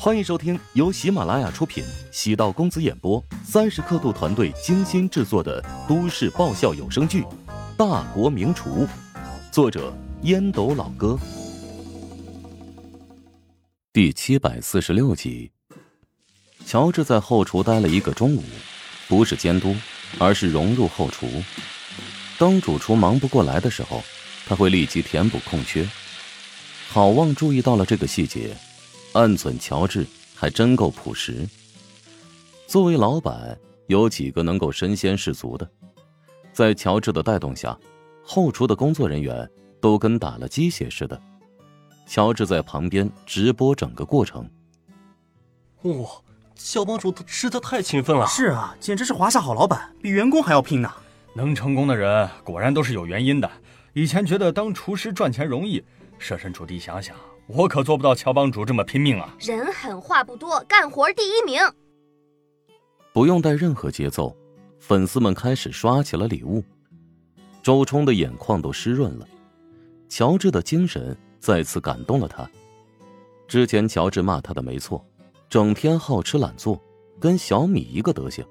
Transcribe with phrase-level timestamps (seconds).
[0.00, 7.22] 欢迎收听由喜马拉雅出品、喜道公子演播、三十刻度团队精心制作的都市爆笑有声剧
[7.76, 8.86] 《大国名厨》，
[9.50, 9.92] 作者
[10.22, 11.18] 烟斗老哥，
[13.92, 15.50] 第七百四十六集。
[16.64, 18.44] 乔治在后厨待了一个中午，
[19.08, 19.74] 不是监督，
[20.20, 21.26] 而是融入后厨。
[22.38, 24.04] 当主厨忙不过来的时候，
[24.46, 25.84] 他会立即填补空缺。
[26.88, 28.56] 郝望注意到了这个细节。
[29.18, 31.44] 暗忖乔治还真够朴实。
[32.68, 35.68] 作为老板，有几个能够身先士卒的？
[36.52, 37.76] 在乔治的带动下，
[38.22, 41.20] 后厨的工作人员都跟打了鸡血似的。
[42.06, 44.48] 乔治在旁边直播整个过程。
[45.82, 46.08] 哇，
[46.54, 48.24] 肖帮主吃的太勤奋了。
[48.28, 50.88] 是啊，简直是华夏好老板，比员工还要拼呢。
[51.34, 53.50] 能成功的人果然都是有原因的。
[53.94, 55.82] 以前觉得当厨师赚钱容易，
[56.20, 57.16] 设身处地想想。
[57.48, 59.34] 我可做不到乔帮主这么拼命啊！
[59.40, 61.58] 人狠话不多，干活第一名。
[63.14, 64.36] 不用带任何节奏，
[64.78, 66.62] 粉丝们开始刷起了礼物。
[67.62, 69.26] 周冲的眼眶都湿润了，
[70.10, 72.48] 乔治的精神再次感动了他。
[73.46, 75.02] 之前乔治骂他的没错，
[75.48, 76.78] 整天好吃懒做，
[77.18, 78.44] 跟小米一个德行。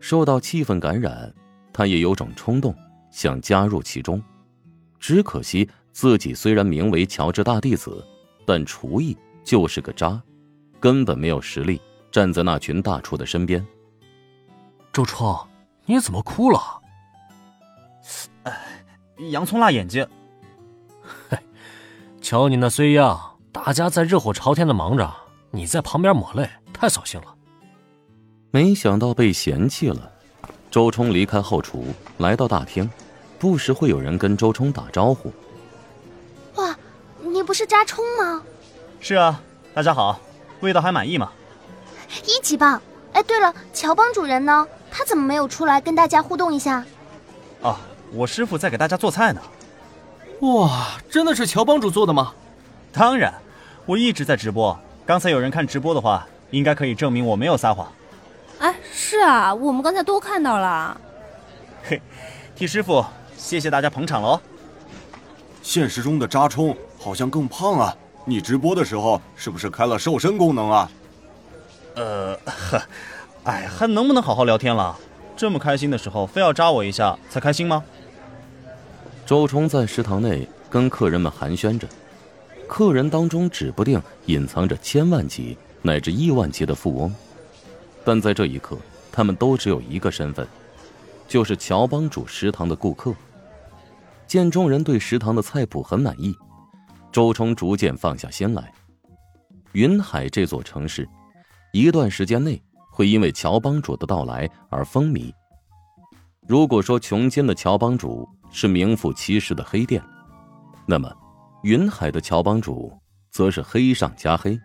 [0.00, 1.32] 受到气氛感染，
[1.72, 2.74] 他也有种冲动
[3.12, 4.20] 想加入其中。
[4.98, 8.04] 只可惜自己虽然名为乔治大弟子。
[8.46, 10.20] 但厨艺就是个渣，
[10.80, 13.64] 根本没有实力站在那群大厨的身边。
[14.92, 15.36] 周冲，
[15.86, 16.60] 你怎么哭了？
[18.44, 18.52] 哎，
[19.30, 20.06] 洋葱辣眼睛。
[21.28, 21.38] 嘿，
[22.20, 25.10] 瞧你那衰样，大家在热火朝天的忙着，
[25.50, 27.34] 你在旁边抹泪，太扫兴了。
[28.50, 30.10] 没想到被嫌弃了。
[30.70, 31.86] 周冲离开后厨，
[32.18, 32.88] 来到大厅，
[33.38, 35.32] 不时会有人跟周冲打招呼。
[37.54, 38.42] 是扎冲吗？
[39.00, 39.40] 是啊，
[39.72, 40.18] 大家好，
[40.60, 41.30] 味道还满意吗？
[42.24, 42.82] 一级棒！
[43.12, 44.66] 哎，对了，乔帮主人呢？
[44.90, 46.84] 他怎么没有出来跟大家互动一下？
[47.62, 47.78] 啊，
[48.12, 49.40] 我师傅在给大家做菜呢。
[50.40, 52.34] 哇，真的是乔帮主做的吗？
[52.92, 53.32] 当然，
[53.86, 54.76] 我一直在直播。
[55.06, 57.90] 刚才有人看直播的话，应该可以证明我没有撒谎。
[58.58, 61.00] 哎，是啊，我们刚才都看到了。
[61.84, 62.02] 嘿，
[62.56, 63.04] 替师傅
[63.36, 64.40] 谢谢大家捧场喽。
[65.62, 66.76] 现实中的扎冲。
[67.04, 67.94] 好像更胖啊！
[68.24, 70.90] 你直播的时候是不是开了瘦身功能啊？
[71.96, 72.82] 呃，呵，
[73.44, 74.98] 哎，还能不能好好聊天了？
[75.36, 77.84] 这么开心的时候，非要扎我一下才开心吗？
[79.26, 81.86] 周冲在食堂内跟客人们寒暄着，
[82.66, 87.14] 客人当中指不定隐藏着千万级乃至亿万级的富翁，
[88.02, 88.78] 但在这一刻，
[89.12, 90.48] 他们都只有一个身份，
[91.28, 93.12] 就是乔帮主食堂的顾客。
[94.26, 96.34] 见众人对食堂的菜谱很满意。
[97.14, 98.72] 周冲逐渐放下心来。
[99.70, 101.08] 云海这座城市，
[101.72, 102.60] 一段时间内
[102.90, 105.32] 会因为乔帮主的到来而风靡。
[106.48, 110.02] 如果说穷奸的乔帮主是名副其实的黑店，
[110.86, 111.08] 那么
[111.62, 112.92] 云海的乔帮主
[113.30, 114.58] 则是黑上加黑，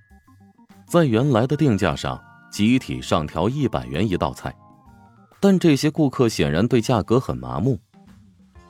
[0.88, 2.20] 在原来的定价上
[2.52, 4.52] 集体上调一百元一道菜。
[5.40, 7.78] 但这些顾客显然对价格很麻木，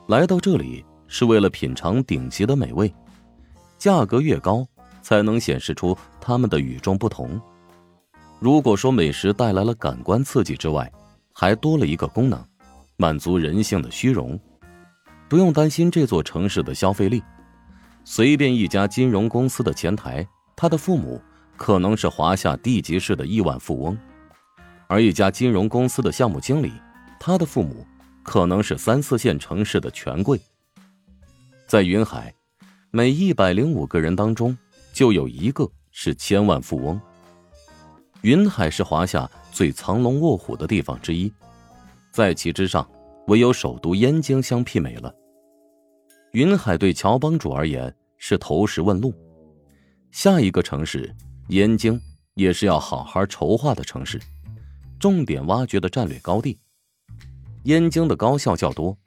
[0.10, 2.94] 来到这里是为了品尝顶级的美味。
[3.80, 4.68] 价格越高，
[5.02, 7.42] 才能显示出他们的与众不同。
[8.40, 10.92] 如果说美食带来了感官刺激之外，
[11.34, 12.46] 还多了一个功能，
[12.98, 14.38] 满足人性的虚荣，
[15.30, 17.24] 不用担心这座城市的消费力。
[18.04, 21.22] 随便一家金融公司的前台，他的父母
[21.56, 23.96] 可能是华夏地级市的亿万富翁；
[24.88, 26.74] 而一家金融公司的项目经理，
[27.20, 27.86] 他的父母
[28.24, 30.40] 可能是三四线城市的权贵。
[31.66, 32.34] 在云海。
[32.92, 34.58] 每一百零五个人当中，
[34.92, 37.00] 就有一个是千万富翁。
[38.22, 41.32] 云海是华夏最藏龙卧虎的地方之一，
[42.12, 42.90] 在其之上，
[43.28, 45.14] 唯有首都燕京相媲美了。
[46.32, 49.14] 云海对乔帮主而言是投石问路，
[50.10, 51.16] 下一个城市
[51.50, 52.02] 燕京
[52.34, 54.20] 也是要好好筹划的城市，
[55.00, 56.58] 重点挖掘的战略高地。
[57.66, 58.98] 燕京的高校较多，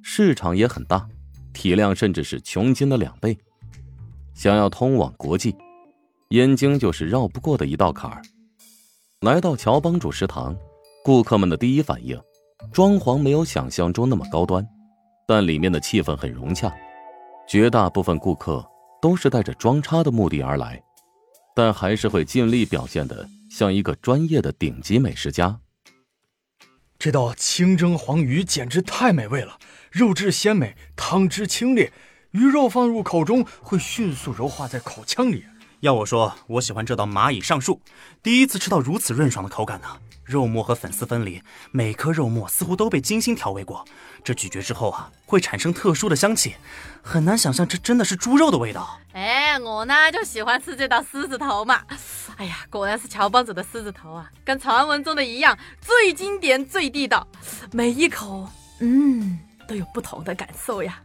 [0.00, 1.08] 市场也很大。
[1.52, 3.36] 体量甚至是琼金的两倍，
[4.34, 5.54] 想要通往国际，
[6.30, 8.22] 燕京就是绕不过的一道坎儿。
[9.20, 10.56] 来到乔帮主食堂，
[11.04, 12.20] 顾客们的第一反应，
[12.72, 14.66] 装潢没有想象中那么高端，
[15.26, 16.72] 但里面的气氛很融洽。
[17.48, 18.64] 绝大部分顾客
[19.00, 20.82] 都是带着装叉的目的而来，
[21.54, 25.58] 但还是会尽力表现的像一个专业的顶级美食家。
[27.02, 29.58] 这道清蒸黄鱼简直太美味了，
[29.90, 31.90] 肉质鲜美，汤汁清冽，
[32.30, 35.44] 鱼肉放入口中会迅速柔化在口腔里，
[35.80, 37.80] 要我说，我喜欢这道蚂蚁上树，
[38.22, 39.88] 第一次吃到如此润爽的口感呢。
[40.22, 43.84] 肉末和粉丝分离，每颗肉末似乎都被精心调味过。
[44.22, 46.54] 这咀嚼之后啊，会产生特殊的香气，
[47.02, 49.00] 很难想象这真的是猪肉的味道。
[49.14, 51.82] 哎，我呢就喜欢吃这道狮子头嘛。
[52.38, 57.26] 哎呀，果然是乔帮主的狮子头啊，跟传闻中的一样，最经典、最地道，
[57.72, 58.48] 每一口，
[58.80, 59.38] 嗯，
[59.68, 61.00] 都有不同的感受呀，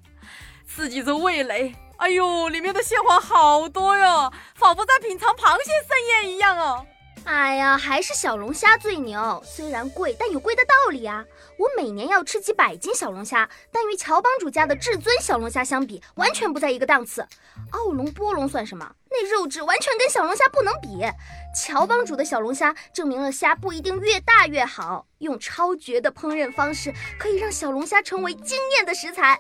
[0.68, 1.76] 刺激着味蕾。
[1.98, 6.86] 哎呦，里面的蟹黄好多哟，仿佛在品尝螃蟹盛宴一样哦。
[7.28, 11.26] 哎呀，还是小龙虾最牛，虽然贵，但有贵的道理啊。
[11.60, 17.28] 我每年要吃几百斤小龙虾，但与乔帮主家的至尊小龙虾相比，完全不在一个档次。
[17.72, 18.90] 澳龙、波龙算什么？
[19.12, 21.06] 那肉质完全跟小龙虾不能比。
[21.54, 29.38] 乔帮主的小龙虾证明了虾不一定越大越好，用超绝的烹饪方式可以让小龙虾成为惊艳的食材。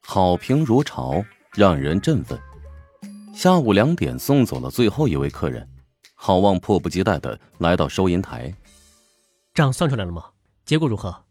[0.00, 2.36] 好评如潮，让人振奋。
[3.32, 5.64] 下午两点送走了最后一位客人。
[6.22, 8.54] 郝望迫不及待的来到收银台，
[9.54, 10.32] 账算出来了吗？
[10.66, 11.24] 结果如何？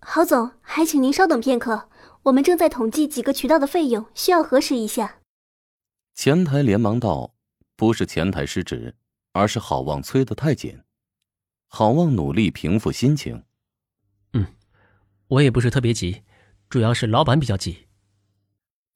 [0.00, 1.90] 郝总，还请您稍等片刻，
[2.22, 5.18] 我们正在统计几个渠道的费用，需要核实一下。
[6.14, 7.34] 前台连忙道
[7.76, 8.96] ：“不是前台失职，
[9.32, 10.80] 而是郝望催得太紧。”
[11.68, 13.44] 郝望努力平复心情
[14.32, 14.46] ：“嗯，
[15.26, 16.22] 我也不是特别急，
[16.70, 17.88] 主要是老板比较急。”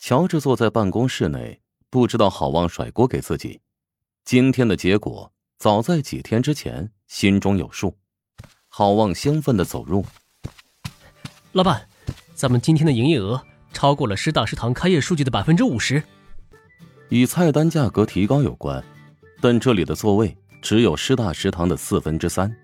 [0.00, 1.60] 乔治坐在办公室内，
[1.90, 3.60] 不知道郝望甩锅给自己。
[4.24, 5.30] 今天的结果。
[5.64, 7.96] 早在几天之前，心中有数。
[8.68, 10.04] 郝望兴奋的走入。
[11.52, 11.88] 老板，
[12.34, 16.02] 咱们今天的营业额超过了师大食堂开业数据的百分之五十。
[17.08, 18.84] 与菜单价格提高有关，
[19.40, 22.54] 但这里的座位只有师大食堂的四分之三，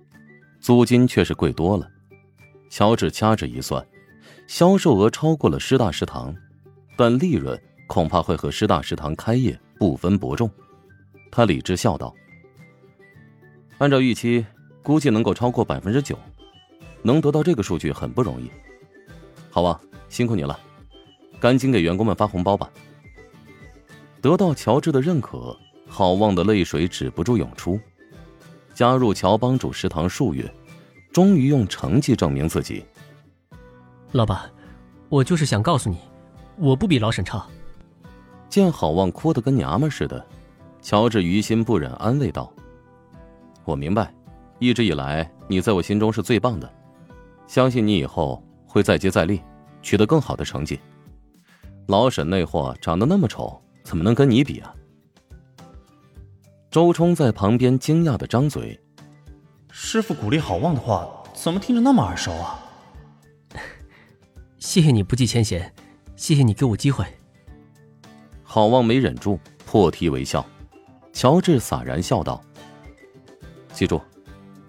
[0.61, 1.88] 租金却是贵多了。
[2.69, 3.82] 乔治掐指一算，
[4.46, 6.37] 销售额超过了师大食堂，
[6.99, 10.50] 但利润恐怕会和师大食堂开业不分伯仲。
[11.32, 12.14] 他理智笑道。
[13.81, 14.44] 按照预期，
[14.82, 16.15] 估计能够超过百分之九，
[17.00, 18.50] 能得到这个数据很不容易。
[19.49, 19.81] 好啊，
[20.11, 20.61] 辛苦你了，
[21.41, 22.71] 赶紧给员工们发红包吧。
[24.21, 25.56] 得到乔治的认可，
[25.88, 27.81] 好望的泪水止不住涌出。
[28.75, 30.53] 加入乔帮主食堂数月，
[31.11, 32.85] 终于用成绩证明自己。
[34.12, 34.50] 老板，
[35.09, 35.97] 我就是想告诉你，
[36.59, 37.47] 我不比老沈差。
[38.50, 40.23] 见郝望哭得跟娘们似的，
[40.82, 42.53] 乔治于心不忍，安慰道。
[43.70, 44.12] 我明白，
[44.58, 46.69] 一直以来你在我心中是最棒的，
[47.46, 49.40] 相信你以后会再接再厉，
[49.81, 50.81] 取得更好的成绩。
[51.87, 54.75] 老沈那货长得那么丑，怎么能跟你比啊？
[56.70, 58.78] 周冲在旁边惊讶的张嘴
[59.70, 62.58] ：“师傅鼓励郝望的话，怎么听着那么耳熟啊？”
[64.58, 65.72] 谢谢你不计前嫌，
[66.17, 67.05] 谢谢你给我机会。
[68.44, 70.44] 郝望没忍住，破涕为笑。
[71.12, 72.40] 乔治洒然笑道。
[73.81, 73.99] 记住，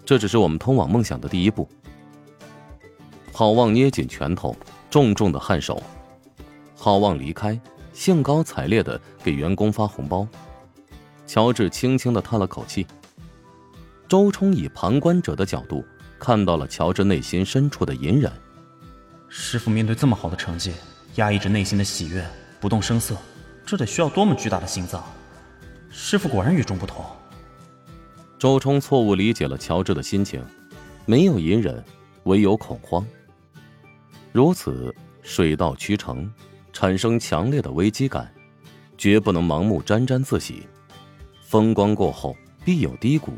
[0.06, 1.68] 这只是我们通往梦想的第一步。
[3.30, 4.56] 郝望捏紧拳头，
[4.88, 5.82] 重重的颔首。
[6.74, 7.60] 郝望离开，
[7.92, 10.26] 兴高采烈的给员工发红包。
[11.26, 12.86] 乔治轻轻的叹了口气。
[14.08, 15.84] 周冲以旁观者的角度
[16.18, 18.32] 看到了乔治内心深处的隐忍。
[19.28, 20.72] 师傅面对这么好的成绩，
[21.16, 22.26] 压抑着内心的喜悦，
[22.58, 23.14] 不动声色，
[23.66, 25.04] 这得需要多么巨大的心脏！
[25.90, 27.04] 师傅果然与众不同。
[28.42, 30.44] 周冲错误理解了乔治的心情，
[31.06, 31.80] 没有隐忍，
[32.24, 33.06] 唯有恐慌。
[34.32, 36.28] 如此水到渠成，
[36.72, 38.28] 产生强烈的危机感，
[38.98, 40.66] 绝不能盲目沾沾自喜。
[41.40, 43.32] 风光过后必有低谷，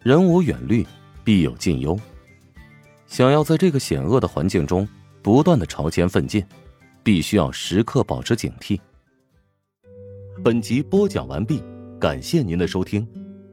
[0.00, 0.86] 人无远虑，
[1.22, 1.94] 必有近忧。
[3.06, 4.88] 想要在这个险恶的环境中
[5.20, 6.42] 不断的朝前奋进，
[7.02, 8.80] 必须要时刻保持警惕。
[10.42, 11.62] 本集播讲完毕，
[12.00, 13.06] 感谢您的收听。